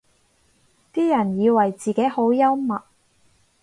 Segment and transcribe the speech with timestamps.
[0.91, 2.81] 啲人以為自己好幽默